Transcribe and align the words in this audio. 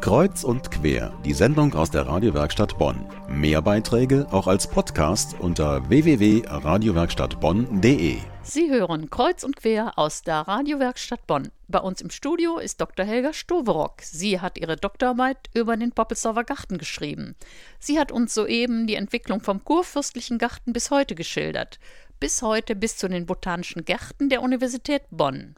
Kreuz 0.00 0.44
und 0.44 0.70
quer, 0.70 1.12
die 1.24 1.32
Sendung 1.32 1.74
aus 1.74 1.90
der 1.90 2.06
Radiowerkstatt 2.06 2.78
Bonn. 2.78 3.04
Mehr 3.28 3.60
Beiträge 3.60 4.28
auch 4.30 4.46
als 4.46 4.68
Podcast 4.68 5.34
unter 5.40 5.88
www.radiowerkstattbonn.de. 5.88 8.18
Sie 8.42 8.70
hören 8.70 9.10
Kreuz 9.10 9.42
und 9.42 9.56
quer 9.56 9.98
aus 9.98 10.22
der 10.22 10.42
Radiowerkstatt 10.42 11.26
Bonn. 11.26 11.50
Bei 11.66 11.80
uns 11.80 12.00
im 12.00 12.10
Studio 12.10 12.58
ist 12.58 12.80
Dr. 12.80 13.04
Helga 13.04 13.32
Stoverock. 13.32 14.02
Sie 14.02 14.40
hat 14.40 14.56
ihre 14.56 14.76
Doktorarbeit 14.76 15.50
über 15.52 15.76
den 15.76 15.90
Poppelsdorfer 15.90 16.44
Garten 16.44 16.78
geschrieben. 16.78 17.34
Sie 17.80 17.98
hat 17.98 18.12
uns 18.12 18.32
soeben 18.32 18.86
die 18.86 18.94
Entwicklung 18.94 19.40
vom 19.40 19.64
kurfürstlichen 19.64 20.38
Garten 20.38 20.72
bis 20.72 20.92
heute 20.92 21.16
geschildert. 21.16 21.80
Bis 22.20 22.40
heute 22.40 22.76
bis 22.76 22.96
zu 22.96 23.08
den 23.08 23.26
botanischen 23.26 23.84
Gärten 23.84 24.28
der 24.28 24.42
Universität 24.42 25.02
Bonn. 25.10 25.56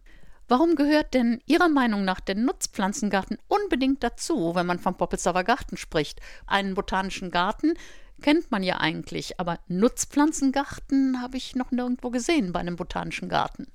Warum 0.51 0.75
gehört 0.75 1.15
denn 1.15 1.41
Ihrer 1.47 1.69
Meinung 1.69 2.05
nach 2.05 2.19
der 2.19 2.35
Nutzpflanzengarten 2.35 3.39
unbedingt 3.47 4.03
dazu, 4.03 4.57
wenn 4.57 4.67
man 4.67 4.81
vom 4.81 4.97
Poppelsdorfer 4.97 5.45
Garten 5.45 5.77
spricht? 5.77 6.21
Einen 6.45 6.75
botanischen 6.75 7.31
Garten 7.31 7.75
kennt 8.21 8.51
man 8.51 8.65
ja 8.65 8.79
eigentlich, 8.79 9.39
aber 9.39 9.61
Nutzpflanzengarten 9.69 11.23
habe 11.23 11.37
ich 11.37 11.55
noch 11.55 11.71
nirgendwo 11.71 12.11
gesehen 12.11 12.51
bei 12.51 12.59
einem 12.59 12.75
botanischen 12.75 13.29
Garten. 13.29 13.69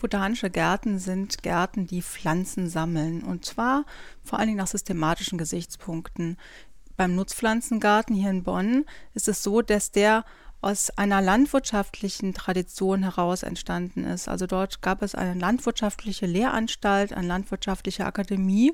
Botanische 0.00 0.50
Gärten 0.50 1.00
sind 1.00 1.42
Gärten, 1.42 1.88
die 1.88 2.02
Pflanzen 2.02 2.68
sammeln 2.68 3.24
und 3.24 3.44
zwar 3.44 3.84
vor 4.22 4.38
allen 4.38 4.46
Dingen 4.46 4.58
nach 4.58 4.68
systematischen 4.68 5.36
Gesichtspunkten. 5.36 6.36
Beim 6.96 7.16
Nutzpflanzengarten 7.16 8.14
hier 8.14 8.30
in 8.30 8.44
Bonn 8.44 8.84
ist 9.14 9.26
es 9.26 9.42
so, 9.42 9.62
dass 9.62 9.90
der 9.90 10.24
aus 10.62 10.90
einer 10.96 11.20
landwirtschaftlichen 11.20 12.34
Tradition 12.34 13.02
heraus 13.02 13.42
entstanden 13.42 14.04
ist. 14.04 14.28
Also 14.28 14.46
dort 14.46 14.80
gab 14.80 15.02
es 15.02 15.14
eine 15.14 15.38
landwirtschaftliche 15.38 16.26
Lehranstalt, 16.26 17.12
eine 17.12 17.26
landwirtschaftliche 17.26 18.06
Akademie, 18.06 18.72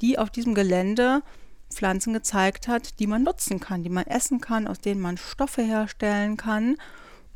die 0.00 0.18
auf 0.18 0.30
diesem 0.30 0.54
Gelände 0.54 1.22
Pflanzen 1.70 2.12
gezeigt 2.12 2.68
hat, 2.68 3.00
die 3.00 3.08
man 3.08 3.24
nutzen 3.24 3.58
kann, 3.58 3.82
die 3.82 3.90
man 3.90 4.06
essen 4.06 4.40
kann, 4.40 4.68
aus 4.68 4.80
denen 4.80 5.00
man 5.00 5.16
Stoffe 5.16 5.62
herstellen 5.62 6.36
kann 6.36 6.76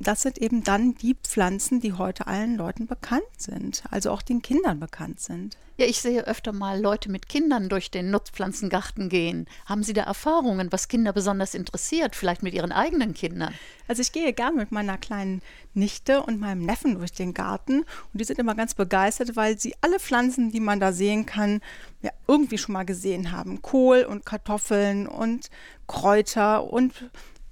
das 0.00 0.22
sind 0.22 0.38
eben 0.38 0.62
dann 0.62 0.94
die 0.94 1.14
Pflanzen, 1.14 1.80
die 1.80 1.92
heute 1.92 2.26
allen 2.26 2.56
Leuten 2.56 2.86
bekannt 2.86 3.22
sind, 3.36 3.82
also 3.90 4.10
auch 4.10 4.22
den 4.22 4.42
Kindern 4.42 4.78
bekannt 4.78 5.20
sind. 5.20 5.56
Ja, 5.76 5.86
ich 5.86 6.00
sehe 6.00 6.26
öfter 6.26 6.52
mal 6.52 6.80
Leute 6.80 7.08
mit 7.08 7.28
Kindern 7.28 7.68
durch 7.68 7.92
den 7.92 8.10
Nutzpflanzengarten 8.10 9.08
gehen. 9.08 9.46
Haben 9.66 9.84
Sie 9.84 9.92
da 9.92 10.02
Erfahrungen, 10.02 10.72
was 10.72 10.88
Kinder 10.88 11.12
besonders 11.12 11.54
interessiert, 11.54 12.16
vielleicht 12.16 12.42
mit 12.42 12.52
ihren 12.52 12.72
eigenen 12.72 13.14
Kindern? 13.14 13.54
Also 13.86 14.02
ich 14.02 14.10
gehe 14.10 14.32
gern 14.32 14.56
mit 14.56 14.72
meiner 14.72 14.98
kleinen 14.98 15.40
Nichte 15.74 16.22
und 16.22 16.40
meinem 16.40 16.62
Neffen 16.62 16.98
durch 16.98 17.12
den 17.12 17.32
Garten 17.32 17.80
und 17.80 18.20
die 18.20 18.24
sind 18.24 18.40
immer 18.40 18.56
ganz 18.56 18.74
begeistert, 18.74 19.36
weil 19.36 19.58
sie 19.58 19.74
alle 19.80 20.00
Pflanzen, 20.00 20.50
die 20.50 20.60
man 20.60 20.80
da 20.80 20.92
sehen 20.92 21.26
kann, 21.26 21.60
ja 22.02 22.10
irgendwie 22.26 22.58
schon 22.58 22.72
mal 22.72 22.84
gesehen 22.84 23.30
haben. 23.30 23.62
Kohl 23.62 24.02
und 24.02 24.26
Kartoffeln 24.26 25.06
und 25.06 25.48
Kräuter 25.86 26.72
und 26.72 26.92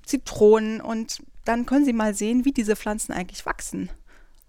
Zitronen 0.04 0.80
und 0.80 1.22
dann 1.48 1.66
können 1.66 1.84
Sie 1.84 1.92
mal 1.92 2.14
sehen, 2.14 2.44
wie 2.44 2.52
diese 2.52 2.76
Pflanzen 2.76 3.12
eigentlich 3.12 3.46
wachsen 3.46 3.90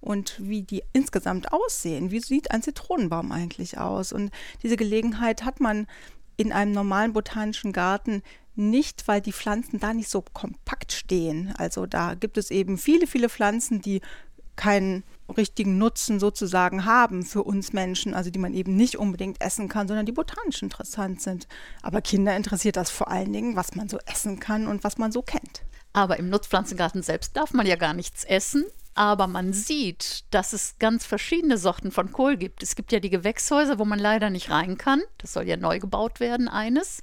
und 0.01 0.35
wie 0.39 0.63
die 0.63 0.83
insgesamt 0.93 1.51
aussehen. 1.51 2.11
Wie 2.11 2.19
sieht 2.19 2.51
ein 2.51 2.61
Zitronenbaum 2.61 3.31
eigentlich 3.31 3.77
aus? 3.77 4.13
Und 4.13 4.31
diese 4.63 4.77
Gelegenheit 4.77 5.43
hat 5.43 5.59
man 5.59 5.87
in 6.37 6.51
einem 6.51 6.71
normalen 6.71 7.13
botanischen 7.13 7.73
Garten 7.73 8.21
nicht, 8.55 9.07
weil 9.07 9.21
die 9.21 9.33
Pflanzen 9.33 9.79
da 9.79 9.93
nicht 9.93 10.09
so 10.09 10.21
kompakt 10.21 10.91
stehen. 10.91 11.53
Also 11.57 11.85
da 11.85 12.15
gibt 12.15 12.37
es 12.37 12.51
eben 12.51 12.77
viele, 12.77 13.07
viele 13.07 13.29
Pflanzen, 13.29 13.81
die 13.81 14.01
keinen 14.55 15.03
richtigen 15.35 15.77
Nutzen 15.77 16.19
sozusagen 16.19 16.85
haben 16.85 17.23
für 17.23 17.43
uns 17.43 17.73
Menschen, 17.73 18.13
also 18.13 18.29
die 18.29 18.39
man 18.39 18.53
eben 18.53 18.75
nicht 18.75 18.97
unbedingt 18.97 19.39
essen 19.41 19.67
kann, 19.67 19.87
sondern 19.87 20.05
die 20.05 20.11
botanisch 20.11 20.63
interessant 20.63 21.21
sind. 21.21 21.47
Aber 21.81 22.01
Kinder 22.01 22.35
interessiert 22.35 22.75
das 22.75 22.89
vor 22.89 23.09
allen 23.09 23.31
Dingen, 23.31 23.55
was 23.55 23.75
man 23.75 23.87
so 23.87 23.99
essen 24.05 24.39
kann 24.39 24.67
und 24.67 24.83
was 24.83 24.97
man 24.97 25.11
so 25.11 25.21
kennt. 25.21 25.63
Aber 25.97 26.19
im 26.19 26.29
Nutzpflanzengarten 26.29 27.01
selbst 27.01 27.35
darf 27.35 27.53
man 27.53 27.65
ja 27.65 27.75
gar 27.75 27.95
nichts 27.95 28.23
essen. 28.23 28.65
Aber 28.93 29.25
man 29.25 29.51
sieht, 29.51 30.25
dass 30.29 30.53
es 30.53 30.75
ganz 30.77 31.07
verschiedene 31.07 31.57
Sorten 31.57 31.89
von 31.89 32.11
Kohl 32.11 32.37
gibt. 32.37 32.61
Es 32.61 32.75
gibt 32.75 32.91
ja 32.91 32.99
die 32.99 33.09
Gewächshäuser, 33.09 33.79
wo 33.79 33.85
man 33.85 33.97
leider 33.97 34.29
nicht 34.29 34.51
rein 34.51 34.77
kann. 34.77 35.01
Das 35.17 35.33
soll 35.33 35.47
ja 35.47 35.57
neu 35.57 35.79
gebaut 35.79 36.19
werden, 36.19 36.49
eines. 36.49 37.01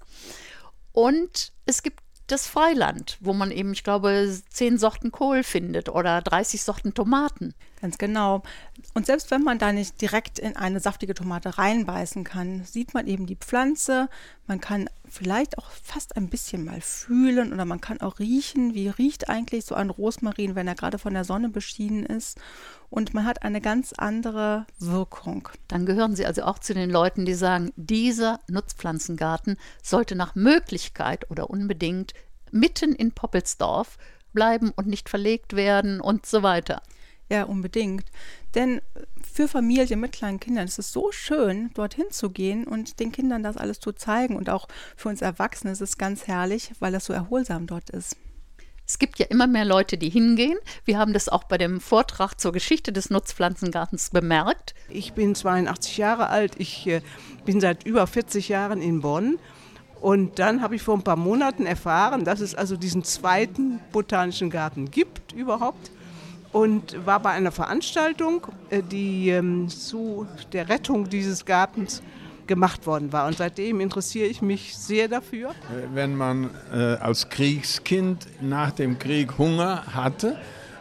Und 0.93 1.51
es 1.67 1.83
gibt 1.83 2.05
das 2.29 2.47
Freiland, 2.47 3.19
wo 3.21 3.33
man 3.33 3.51
eben, 3.51 3.73
ich 3.73 3.83
glaube, 3.83 4.33
zehn 4.49 4.79
Sorten 4.79 5.11
Kohl 5.11 5.43
findet 5.43 5.89
oder 5.89 6.23
30 6.23 6.63
Sorten 6.63 6.95
Tomaten. 6.95 7.53
Ganz 7.81 7.99
genau. 7.99 8.45
Und 8.93 9.07
selbst 9.07 9.31
wenn 9.31 9.43
man 9.43 9.59
da 9.59 9.73
nicht 9.73 10.01
direkt 10.01 10.39
in 10.39 10.57
eine 10.57 10.79
saftige 10.79 11.15
Tomate 11.15 11.59
reinbeißen 11.59 12.23
kann, 12.23 12.65
sieht 12.65 12.95
man 12.95 13.07
eben 13.07 13.27
die 13.27 13.37
Pflanze. 13.37 14.09
Man 14.47 14.61
kann 14.61 14.89
vielleicht 15.09 15.59
auch 15.59 15.71
fast 15.71 16.17
ein 16.17 16.29
bisschen 16.29 16.65
mal 16.65 16.81
fühlen 16.81 17.53
oder 17.53 17.65
man 17.65 17.81
kann 17.81 18.01
auch 18.01 18.19
riechen, 18.19 18.75
wie 18.75 18.89
riecht 18.89 19.29
eigentlich 19.29 19.65
so 19.65 19.75
ein 19.75 19.91
Rosmarin, 19.91 20.55
wenn 20.55 20.69
er 20.69 20.75
gerade 20.75 20.99
von 20.99 21.15
der 21.15 21.25
Sonne 21.25 21.49
beschienen 21.49 22.05
ist. 22.05 22.39
Und 22.91 23.15
man 23.15 23.25
hat 23.25 23.43
eine 23.43 23.61
ganz 23.61 23.93
andere 23.95 24.67
Wirkung. 24.79 25.49
Dann 25.67 25.87
gehören 25.87 26.15
Sie 26.15 26.27
also 26.27 26.43
auch 26.43 26.59
zu 26.59 26.75
den 26.75 26.91
Leuten, 26.91 27.25
die 27.25 27.35
sagen, 27.35 27.73
dieser 27.77 28.41
Nutzpflanzengarten 28.49 29.57
sollte 29.83 30.15
nach 30.15 30.35
Möglichkeit 30.35 31.31
oder 31.31 31.51
unbedingt 31.51 32.13
mitten 32.53 32.95
in 32.95 33.13
Poppelsdorf 33.13 33.99
bleiben 34.33 34.73
und 34.77 34.87
nicht 34.87 35.09
verlegt 35.09 35.57
werden 35.57 36.01
und 36.01 36.27
so 36.27 36.43
weiter. 36.43 36.83
Ja, 37.31 37.45
unbedingt. 37.45 38.05
Denn 38.55 38.81
für 39.23 39.49
Familien 39.49 40.01
mit 40.01 40.13
kleinen 40.13 40.41
Kindern 40.41 40.67
ist 40.67 40.79
es 40.79 40.93
so 40.93 41.11
schön, 41.11 41.71
dorthin 41.75 42.11
zu 42.11 42.31
gehen 42.31 42.65
und 42.67 43.01
den 43.01 43.13
Kindern 43.13 43.43
das 43.43 43.57
alles 43.57 43.81
zu 43.81 43.93
zeigen. 43.93 44.37
Und 44.37 44.51
auch 44.51 44.69
für 44.97 45.09
uns 45.09 45.23
Erwachsene 45.23 45.73
ist 45.73 45.81
es 45.81 45.99
ganz 45.99 46.27
herrlich, 46.27 46.73
weil 46.81 46.93
das 46.93 47.07
so 47.07 47.13
erholsam 47.13 47.67
dort 47.67 47.91
ist. 47.91 48.17
Es 48.87 48.99
gibt 48.99 49.19
ja 49.19 49.27
immer 49.27 49.47
mehr 49.47 49.65
Leute, 49.65 49.97
die 49.97 50.11
hingehen. 50.11 50.59
Wir 50.85 50.99
haben 50.99 51.15
das 51.15 51.31
auch 51.31 51.45
bei 51.45 51.57
dem 51.57 51.81
Vortrag 51.81 52.39
zur 52.39 52.53
Geschichte 52.53 52.93
des 52.93 53.09
Nutzpflanzengartens 53.09 54.11
bemerkt. 54.11 54.75
Ich 54.91 55.15
bin 55.15 55.35
82 55.35 55.97
Jahre 55.97 56.29
alt. 56.29 56.53
Ich 56.59 56.87
äh, 56.87 57.01
bin 57.47 57.63
seit 57.63 57.87
über 57.87 58.07
40 58.07 58.51
Jahren 58.51 58.83
in 58.83 59.01
Bonn. 59.01 59.39
Und 60.03 60.39
dann 60.39 60.61
habe 60.61 60.77
ich 60.77 60.83
vor 60.83 60.95
ein 60.95 61.03
paar 61.03 61.17
Monaten 61.17 61.65
erfahren, 61.65 62.27
dass 62.27 62.41
es 62.41 62.55
also 62.55 62.77
diesen 62.77 63.05
zweiten 63.05 63.81
botanischen 63.91 64.51
Garten 64.51 64.91
gibt 64.91 65.33
überhaupt 65.33 65.91
und 66.55 67.05
war 67.05 67.19
bei 67.19 67.31
einer 67.31 67.51
Veranstaltung, 67.51 68.47
äh, 68.71 68.81
die 68.81 69.29
ähm, 69.31 69.69
zu 69.69 70.27
der 70.53 70.69
Rettung 70.69 71.09
dieses 71.09 71.45
Gartens 71.45 72.01
gemacht 72.47 72.87
worden 72.87 73.13
war. 73.13 73.27
Und 73.27 73.37
seitdem 73.39 73.81
interessiere 73.81 74.29
ich 74.29 74.41
mich 74.41 74.77
sehr 74.77 75.09
dafür. 75.09 75.51
Wenn 75.93 76.15
man 76.17 76.51
äh, 76.73 76.77
als 76.77 77.29
Kriegskind 77.29 78.29
nach 78.41 78.71
dem 78.71 79.01
Krieg 79.01 79.37
Hunger 79.37 79.83
hatte, 79.93 80.39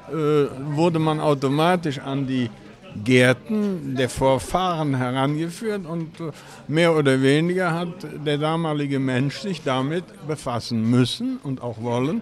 äh, 0.09 0.13
wurde 0.13 0.99
man 0.99 1.19
automatisch 1.19 1.97
an 1.97 2.27
die 2.27 2.51
Gärten 3.03 3.95
der 3.95 4.09
Vorfahren 4.09 4.93
herangeführt 4.93 5.87
und 5.87 6.11
mehr 6.67 6.95
oder 6.95 7.19
weniger 7.23 7.71
hat 7.71 8.05
der 8.23 8.37
damalige 8.37 8.99
Mensch 8.99 9.39
sich 9.39 9.63
damit 9.63 10.03
befassen 10.27 10.87
müssen 10.87 11.39
und 11.41 11.63
auch 11.63 11.81
wollen 11.81 12.21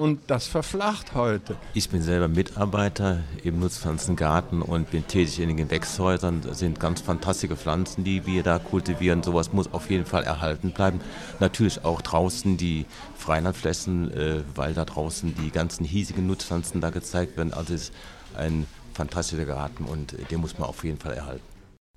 und 0.00 0.30
das 0.30 0.46
verflacht 0.46 1.14
heute. 1.14 1.56
Ich 1.74 1.90
bin 1.90 2.00
selber 2.00 2.26
Mitarbeiter 2.26 3.22
im 3.44 3.60
Nutzpflanzengarten 3.60 4.62
und 4.62 4.90
bin 4.90 5.06
tätig 5.06 5.38
in 5.40 5.48
den 5.48 5.58
Gewächshäusern. 5.58 6.40
Das 6.40 6.58
sind 6.58 6.80
ganz 6.80 7.02
fantastische 7.02 7.54
Pflanzen, 7.54 8.02
die 8.02 8.24
wir 8.24 8.42
da 8.42 8.58
kultivieren. 8.58 9.22
Sowas 9.22 9.52
muss 9.52 9.70
auf 9.72 9.90
jeden 9.90 10.06
Fall 10.06 10.24
erhalten 10.24 10.72
bleiben. 10.72 11.02
Natürlich 11.38 11.84
auch 11.84 12.00
draußen 12.00 12.56
die 12.56 12.86
Freilandflächen, 13.14 14.10
äh, 14.12 14.42
weil 14.54 14.72
da 14.72 14.86
draußen 14.86 15.34
die 15.34 15.50
ganzen 15.50 15.84
hiesigen 15.84 16.26
Nutzpflanzen 16.26 16.80
da 16.80 16.88
gezeigt 16.88 17.36
werden. 17.36 17.52
Also 17.52 17.74
es 17.74 17.82
ist 17.82 17.92
ein 18.34 18.66
fantastischer 18.94 19.44
Garten 19.44 19.84
und 19.84 20.16
den 20.30 20.40
muss 20.40 20.58
man 20.58 20.68
auf 20.70 20.82
jeden 20.82 20.98
Fall 20.98 21.12
erhalten. 21.12 21.44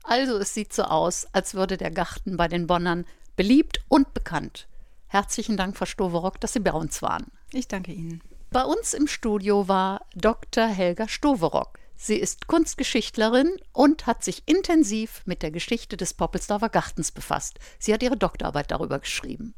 Also 0.03 0.37
es 0.37 0.53
sieht 0.53 0.73
so 0.73 0.83
aus, 0.83 1.25
als 1.31 1.53
würde 1.53 1.77
der 1.77 1.91
Garten 1.91 2.35
bei 2.35 2.49
den 2.49 2.67
Bonnern 2.67 3.05
beliebt 3.37 3.79
und 3.87 4.13
bekannt. 4.13 4.67
Herzlichen 5.07 5.57
Dank, 5.57 5.77
Frau 5.77 5.85
Stoverock, 5.85 6.41
dass 6.41 6.53
Sie 6.53 6.59
bei 6.59 6.73
uns 6.73 7.01
waren. 7.01 7.27
Ich 7.53 7.67
danke 7.67 7.91
Ihnen. 7.91 8.21
Bei 8.49 8.63
uns 8.63 8.93
im 8.93 9.07
Studio 9.07 9.67
war 9.67 10.05
Dr. 10.15 10.65
Helga 10.65 11.07
Stoverock. 11.07 11.79
Sie 11.95 12.15
ist 12.15 12.47
Kunstgeschichtlerin 12.47 13.51
und 13.71 14.07
hat 14.07 14.23
sich 14.23 14.43
intensiv 14.47 15.21
mit 15.25 15.43
der 15.43 15.51
Geschichte 15.51 15.95
des 15.95 16.13
Poppelsdorfer 16.13 16.69
Gartens 16.69 17.11
befasst. 17.11 17.59
Sie 17.79 17.93
hat 17.93 18.03
ihre 18.03 18.17
Doktorarbeit 18.17 18.71
darüber 18.71 18.99
geschrieben. 18.99 19.53